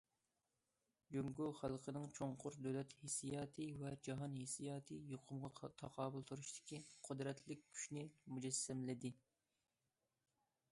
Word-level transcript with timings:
جۇڭگو 1.15 1.49
خەلقىنىڭ 1.57 2.07
چوڭقۇر 2.19 2.57
دۆلەت 2.67 2.95
ھېسسىياتى 3.01 3.67
ۋە 3.83 3.91
جاھان 4.09 4.39
ھېسسىياتى 4.39 4.99
يۇقۇمغا 5.13 5.71
تاقابىل 5.83 6.27
تۇرۇشتىكى 6.33 6.81
قۇدرەتلىك 7.11 7.65
كۈچنى 7.69 8.09
مۇجەسسەملىدى. 8.35 9.17